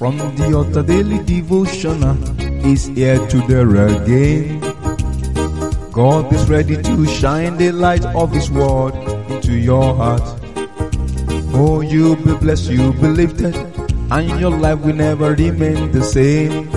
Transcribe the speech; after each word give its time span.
From 0.00 0.16
the 0.16 0.54
altar 0.56 0.82
daily 0.82 1.18
devotional 1.24 2.16
uh, 2.16 2.66
is 2.66 2.86
here 2.86 3.18
to 3.28 3.38
there 3.46 3.68
again. 3.84 4.58
God 5.92 6.32
is 6.32 6.48
ready 6.48 6.80
to 6.80 7.06
shine 7.06 7.58
the 7.58 7.70
light 7.70 8.06
of 8.06 8.32
His 8.32 8.50
word 8.50 8.94
into 9.28 9.52
your 9.52 9.94
heart. 9.94 10.22
Oh, 11.52 11.82
you'll 11.82 12.16
be 12.16 12.32
blessed, 12.34 12.70
you'll 12.70 12.94
be 12.94 13.08
lifted, 13.08 13.54
and 14.10 14.40
your 14.40 14.56
life 14.56 14.80
will 14.80 14.94
never 14.96 15.34
remain 15.34 15.92
the 15.92 16.02
same. 16.02 16.70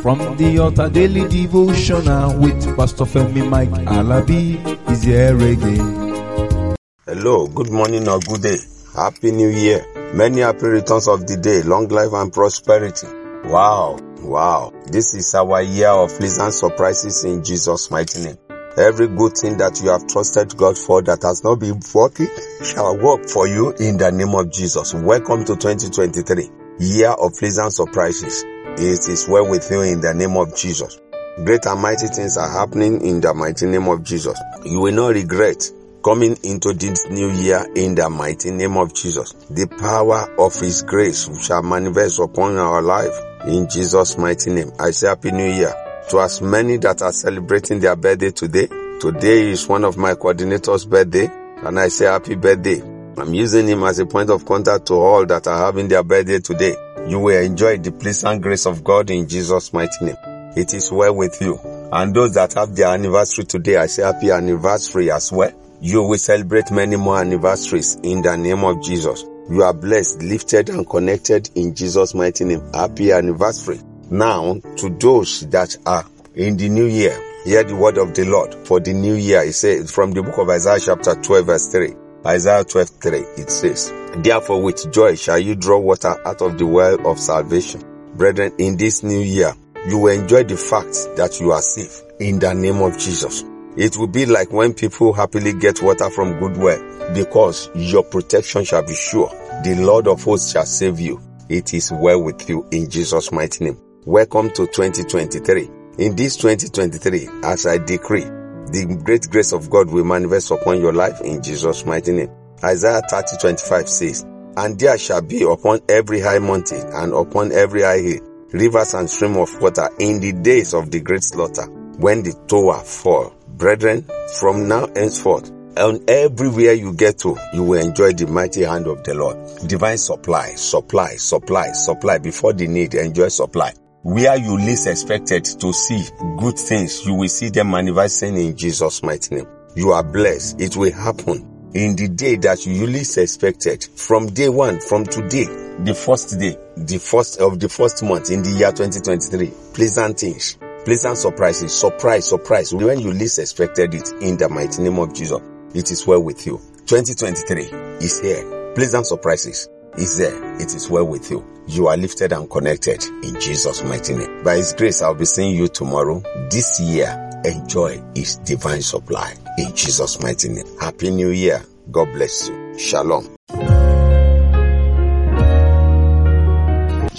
From 0.00 0.36
the 0.36 0.60
altar 0.60 0.88
daily 0.88 1.26
devotional 1.28 2.08
uh, 2.08 2.38
with 2.38 2.76
Pastor 2.76 3.02
Femi 3.04 3.48
Mike 3.50 3.74
Alabi 3.98 4.62
is 4.92 5.02
here 5.02 5.34
again. 5.34 6.76
Hello, 7.04 7.48
good 7.48 7.72
morning 7.72 8.06
or 8.06 8.20
good 8.20 8.42
day. 8.42 8.71
Happy 8.94 9.30
New 9.30 9.48
Year. 9.48 9.86
Many 10.12 10.40
happy 10.42 10.66
returns 10.66 11.08
of 11.08 11.26
the 11.26 11.38
day, 11.38 11.62
long 11.62 11.88
life 11.88 12.12
and 12.12 12.30
prosperity. 12.30 13.06
Wow, 13.48 13.96
wow. 14.20 14.70
This 14.84 15.14
is 15.14 15.34
our 15.34 15.62
year 15.62 15.88
of 15.88 16.10
pleasant 16.18 16.52
surprises 16.52 17.24
in 17.24 17.42
Jesus' 17.42 17.90
mighty 17.90 18.22
name. 18.22 18.36
Every 18.76 19.08
good 19.08 19.32
thing 19.32 19.56
that 19.56 19.80
you 19.80 19.88
have 19.88 20.06
trusted 20.06 20.54
God 20.58 20.76
for 20.76 21.00
that 21.02 21.22
has 21.22 21.42
not 21.42 21.58
been 21.58 21.80
working 21.94 22.28
shall 22.62 22.98
work 22.98 23.30
for 23.30 23.48
you 23.48 23.70
in 23.80 23.96
the 23.96 24.12
name 24.12 24.34
of 24.34 24.52
Jesus. 24.52 24.92
Welcome 24.92 25.46
to 25.46 25.56
2023, 25.56 26.50
year 26.80 27.12
of 27.12 27.32
pleasant 27.38 27.72
surprises. 27.72 28.44
It 28.76 29.08
is 29.08 29.26
well 29.26 29.48
with 29.48 29.70
you 29.70 29.80
in 29.80 30.02
the 30.02 30.12
name 30.12 30.36
of 30.36 30.54
Jesus. 30.54 31.00
Great 31.44 31.64
and 31.64 31.80
mighty 31.80 32.08
things 32.08 32.36
are 32.36 32.50
happening 32.50 33.00
in 33.06 33.22
the 33.22 33.32
mighty 33.32 33.64
name 33.64 33.88
of 33.88 34.02
Jesus. 34.02 34.38
You 34.66 34.80
will 34.80 34.92
not 34.92 35.14
regret 35.14 35.64
coming 36.02 36.36
into 36.42 36.72
this 36.72 37.08
new 37.08 37.30
year 37.30 37.64
in 37.76 37.94
the 37.94 38.08
mighty 38.10 38.50
name 38.50 38.76
of 38.76 38.94
Jesus. 38.94 39.32
The 39.50 39.66
power 39.66 40.34
of 40.38 40.58
His 40.58 40.82
grace 40.82 41.28
shall 41.44 41.62
manifest 41.62 42.18
upon 42.18 42.56
our 42.58 42.82
life 42.82 43.14
in 43.46 43.68
Jesus' 43.68 44.18
mighty 44.18 44.50
name. 44.50 44.72
I 44.78 44.90
say 44.90 45.08
Happy 45.08 45.30
New 45.30 45.50
Year 45.50 45.72
to 46.10 46.20
as 46.20 46.42
many 46.42 46.76
that 46.78 47.02
are 47.02 47.12
celebrating 47.12 47.80
their 47.80 47.96
birthday 47.96 48.30
today. 48.30 48.66
Today 49.00 49.50
is 49.50 49.68
one 49.68 49.84
of 49.84 49.96
my 49.96 50.14
coordinators' 50.14 50.88
birthday 50.88 51.30
and 51.64 51.78
I 51.78 51.88
say 51.88 52.06
happy 52.06 52.34
birthday. 52.34 52.80
I'm 53.16 53.34
using 53.34 53.68
him 53.68 53.82
as 53.84 53.98
a 53.98 54.06
point 54.06 54.30
of 54.30 54.44
contact 54.44 54.86
to 54.86 54.94
all 54.94 55.26
that 55.26 55.46
are 55.46 55.58
having 55.58 55.88
their 55.88 56.02
birthday 56.02 56.40
today. 56.40 56.74
You 57.06 57.20
will 57.20 57.42
enjoy 57.42 57.78
the 57.78 57.92
pleasant 57.92 58.42
grace 58.42 58.66
of 58.66 58.82
God 58.82 59.10
in 59.10 59.28
Jesus' 59.28 59.72
mighty 59.72 60.04
name. 60.04 60.16
It 60.56 60.74
is 60.74 60.90
well 60.90 61.14
with 61.14 61.40
you. 61.40 61.58
And 61.92 62.14
those 62.14 62.34
that 62.34 62.54
have 62.54 62.74
their 62.74 62.88
anniversary 62.88 63.44
today, 63.44 63.76
I 63.76 63.86
say 63.86 64.02
happy 64.02 64.30
anniversary 64.30 65.10
as 65.10 65.30
well. 65.30 65.52
You 65.84 66.04
will 66.04 66.16
celebrate 66.16 66.70
many 66.70 66.94
more 66.94 67.18
anniversaries 67.18 67.96
in 68.04 68.22
the 68.22 68.36
name 68.36 68.62
of 68.62 68.80
Jesus. 68.84 69.24
You 69.50 69.64
are 69.64 69.74
blessed, 69.74 70.22
lifted, 70.22 70.70
and 70.70 70.88
connected 70.88 71.50
in 71.56 71.74
Jesus' 71.74 72.14
mighty 72.14 72.44
name. 72.44 72.62
Happy 72.72 73.10
anniversary. 73.10 73.80
Now, 74.08 74.60
to 74.76 74.90
those 74.90 75.40
that 75.50 75.76
are 75.84 76.06
in 76.36 76.56
the 76.56 76.68
new 76.68 76.86
year, 76.86 77.20
hear 77.44 77.64
the 77.64 77.74
word 77.74 77.98
of 77.98 78.14
the 78.14 78.24
Lord 78.26 78.54
for 78.64 78.78
the 78.78 78.92
new 78.92 79.14
year. 79.14 79.42
It 79.42 79.54
says 79.54 79.90
from 79.90 80.12
the 80.12 80.22
book 80.22 80.38
of 80.38 80.50
Isaiah 80.50 80.78
chapter 80.78 81.20
12 81.20 81.46
verse 81.46 81.72
3. 81.72 81.94
Isaiah 82.26 82.62
12 82.62 82.88
3, 82.88 83.18
it 83.38 83.50
says, 83.50 83.92
Therefore 84.18 84.62
with 84.62 84.92
joy 84.92 85.16
shall 85.16 85.40
you 85.40 85.56
draw 85.56 85.80
water 85.80 86.14
out 86.24 86.42
of 86.42 86.58
the 86.58 86.66
well 86.66 87.08
of 87.08 87.18
salvation. 87.18 87.82
Brethren, 88.14 88.52
in 88.58 88.76
this 88.76 89.02
new 89.02 89.18
year, 89.18 89.52
you 89.88 89.98
will 89.98 90.16
enjoy 90.16 90.44
the 90.44 90.56
fact 90.56 90.92
that 91.16 91.40
you 91.40 91.50
are 91.50 91.60
safe 91.60 92.02
in 92.20 92.38
the 92.38 92.54
name 92.54 92.80
of 92.82 92.96
Jesus. 92.98 93.42
It 93.76 93.96
will 93.96 94.06
be 94.06 94.26
like 94.26 94.52
when 94.52 94.74
people 94.74 95.14
happily 95.14 95.54
get 95.54 95.80
water 95.80 96.10
from 96.10 96.38
good 96.38 96.56
well 96.58 97.14
because 97.14 97.70
your 97.74 98.02
protection 98.04 98.64
shall 98.64 98.82
be 98.82 98.94
sure. 98.94 99.28
The 99.64 99.76
Lord 99.80 100.08
of 100.08 100.22
hosts 100.22 100.52
shall 100.52 100.66
save 100.66 101.00
you. 101.00 101.20
It 101.48 101.72
is 101.72 101.90
well 101.90 102.22
with 102.22 102.48
you 102.48 102.66
in 102.70 102.90
Jesus' 102.90 103.32
mighty 103.32 103.64
name. 103.64 103.78
Welcome 104.04 104.50
to 104.50 104.66
2023. 104.66 105.70
In 105.98 106.16
this 106.16 106.36
2023, 106.36 107.28
as 107.44 107.66
I 107.66 107.78
decree, 107.78 108.24
the 108.24 109.00
great 109.02 109.30
grace 109.30 109.52
of 109.52 109.70
God 109.70 109.90
will 109.90 110.04
manifest 110.04 110.50
upon 110.50 110.80
your 110.80 110.92
life 110.92 111.20
in 111.22 111.42
Jesus' 111.42 111.86
mighty 111.86 112.12
name. 112.12 112.30
Isaiah 112.62 113.02
30 113.08 113.38
25 113.40 113.88
says, 113.88 114.22
And 114.56 114.78
there 114.78 114.98
shall 114.98 115.22
be 115.22 115.44
upon 115.44 115.80
every 115.88 116.20
high 116.20 116.38
mountain 116.38 116.86
and 116.92 117.14
upon 117.14 117.52
every 117.52 117.82
high 117.82 118.00
hill 118.00 118.20
rivers 118.52 118.94
and 118.94 119.08
stream 119.08 119.36
of 119.36 119.60
water 119.60 119.88
in 119.98 120.20
the 120.20 120.32
days 120.32 120.74
of 120.74 120.90
the 120.90 121.00
great 121.00 121.24
slaughter, 121.24 121.64
when 121.96 122.22
the 122.22 122.32
tower 122.46 122.78
fall. 122.84 123.32
Brethren, 123.56 124.06
from 124.40 124.68
now 124.68 124.86
henceforth, 124.94 125.50
and 125.76 126.08
everywhere 126.10 126.72
you 126.72 126.92
get 126.92 127.18
to, 127.20 127.36
you 127.54 127.62
will 127.62 127.80
enjoy 127.80 128.12
the 128.12 128.26
mighty 128.26 128.62
hand 128.62 128.86
of 128.86 129.02
the 129.04 129.14
Lord. 129.14 129.36
Divine 129.66 129.98
supply, 129.98 130.54
supply, 130.54 131.16
supply, 131.16 131.68
supply. 131.72 132.18
Before 132.18 132.52
the 132.52 132.66
need, 132.66 132.94
enjoy 132.94 133.28
supply. 133.28 133.72
Where 134.02 134.36
you 134.36 134.56
least 134.56 134.86
expected 134.86 135.44
to 135.44 135.72
see 135.72 136.04
good 136.38 136.58
things, 136.58 137.06
you 137.06 137.14
will 137.14 137.28
see 137.28 137.50
them 137.50 137.70
manifesting 137.70 138.36
in 138.36 138.56
Jesus' 138.56 139.02
mighty 139.02 139.36
name. 139.36 139.46
You 139.74 139.92
are 139.92 140.02
blessed. 140.02 140.60
It 140.60 140.76
will 140.76 140.92
happen 140.92 141.70
in 141.74 141.96
the 141.96 142.08
day 142.08 142.36
that 142.36 142.66
you 142.66 142.86
least 142.86 143.16
expected. 143.16 143.84
From 143.84 144.26
day 144.26 144.48
one, 144.48 144.80
from 144.80 145.04
today, 145.04 145.46
the 145.84 145.94
first 145.94 146.38
day, 146.38 146.56
the 146.76 146.98
first 146.98 147.40
of 147.40 147.60
the 147.60 147.68
first 147.68 148.02
month 148.02 148.30
in 148.30 148.42
the 148.42 148.50
year 148.50 148.72
2023. 148.72 149.52
Pleasant 149.72 150.18
things, 150.18 150.58
pleasant 150.84 151.16
surprises, 151.16 151.72
surprise, 151.78 152.28
surprise. 152.28 152.72
When 152.74 153.00
you 153.00 153.12
least 153.12 153.38
expected 153.38 153.94
it 153.94 154.12
in 154.20 154.36
the 154.36 154.48
mighty 154.48 154.82
name 154.82 154.98
of 154.98 155.14
Jesus, 155.14 155.40
it 155.74 155.90
is 155.90 156.06
well 156.06 156.22
with 156.22 156.46
you. 156.46 156.60
2023 156.86 157.64
is 158.00 158.20
here. 158.20 158.72
Pleasant 158.74 159.06
surprises 159.06 159.68
is 159.96 160.18
there. 160.18 160.54
It 160.56 160.74
is 160.74 160.88
well 160.88 161.06
with 161.06 161.30
you. 161.30 161.46
You 161.66 161.88
are 161.88 161.96
lifted 161.96 162.32
and 162.32 162.50
connected 162.50 163.04
in 163.22 163.40
Jesus' 163.40 163.82
mighty 163.82 164.14
name. 164.14 164.42
By 164.42 164.56
His 164.56 164.72
grace, 164.72 165.02
I'll 165.02 165.14
be 165.14 165.24
seeing 165.24 165.54
you 165.54 165.68
tomorrow. 165.68 166.22
This 166.50 166.80
year, 166.80 167.30
enjoy 167.44 168.02
His 168.14 168.36
divine 168.38 168.82
supply 168.82 169.34
in 169.58 169.74
Jesus' 169.74 170.20
mighty 170.20 170.48
name. 170.48 170.66
Happy 170.80 171.10
New 171.10 171.30
Year. 171.30 171.62
God 171.90 172.12
bless 172.12 172.48
you. 172.48 172.78
Shalom. 172.78 173.36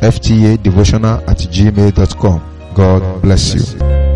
ftadevotional 0.00 1.22
at 1.28 1.38
gmail.com. 1.50 2.40
God 2.74 3.22
bless 3.22 3.54
you. 3.54 4.07